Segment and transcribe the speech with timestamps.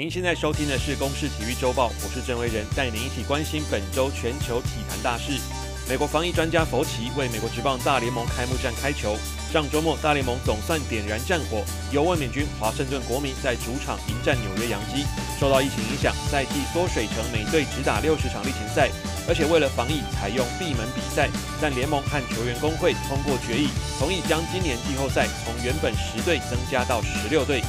[0.00, 5.38] 您现在收听的是《公视体育周报》，我是郑维仁，带您一起关心本周全球体坛大事。
[5.86, 9.18] 美国防疫专家佛奇为美国职棒大联盟开幕战开球。
[9.52, 11.62] 上周末，大联盟总算点燃战火，
[11.92, 15.04] 由卫冕军华盛顿国民在主场迎战纽约洋基。
[15.38, 18.88] 受到疫情影响，赛季缩水成每队只打六十场例行赛，
[19.28, 21.28] 而且为了防疫，采用闭门比赛。
[21.60, 27.60] 但联盟和球员工会通过决议，同意将今年季后赛从原本十队增加到十六队。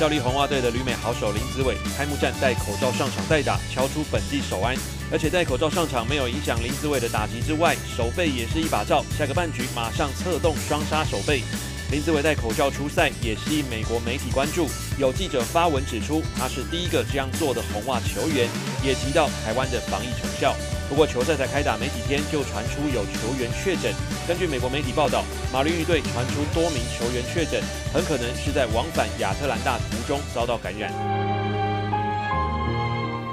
[0.00, 4.74] 效力红袜队的旅美好手林子伟开幕战戴口罩上场代打，敲出本季首安。
[5.12, 9.04] 而且戴口罩上场没有影响林子伟的打击之外，手背也是一把照。
[9.18, 11.42] 下个半局马上策动双杀手背。
[11.90, 14.68] 林子伟戴口罩出赛也吸引美国媒体关注。
[14.96, 18.48] 有记者发文指出，他是第一个这样做的红袜球员，
[18.84, 20.54] 也提到台湾的防疫成效。
[20.88, 23.92] 不过球赛才开打没几天，就传出有球员确诊。
[24.28, 27.60] 根据美国媒体报道，马林鱼队传出多名球员确诊，
[27.92, 30.92] 很可能是在往返亚特兰大途中遭到感染。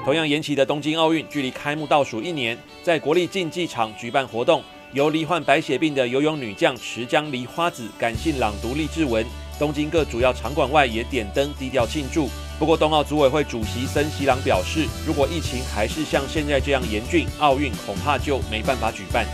[0.04, 9.26] 同样延期的东京奥运，距离开幕倒数一年，在国立竞技场举办活动，由罹患白血病的游泳女将池江璃花子感性朗读励志文。
[9.60, 12.30] 东京各主要场馆外也点灯低调庆祝。
[12.58, 19.26] 不过，冬奥组委会主席森喜朗表示，如果疫情还是像现在这样严峻，奥运恐怕就没办法举办。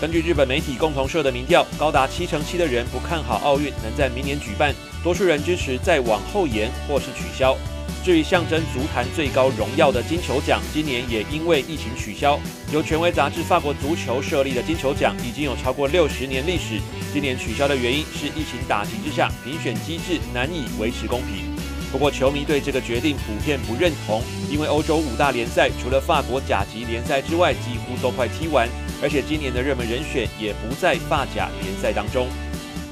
[0.00, 7.56] 根据日本媒体共同社的民调，高达七成七的人不看好奥运能在明年举办，多数人支持再往后延或是取消。
[8.04, 12.38] 至于象征足坛最高荣耀的金球奖，今年也因为疫情取消。
[12.72, 16.80] 由权威杂志《法国足球》设立的金球奖已经有超过六十年历史，
[17.12, 21.54] 今年取消的原因是疫情打击之下，评选机制难以维持公平。
[21.90, 28.68] 不过，球迷对这个决定普遍不认同，因为欧洲五大联赛除了法国甲级联赛之外，几乎都快踢完，
[29.02, 32.28] 而且今年的热门人选也不在法甲联赛当中。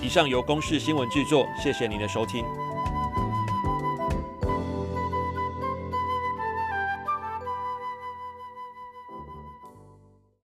[0.02, 2.65] 以上由公视新闻制作，谢谢您的收听。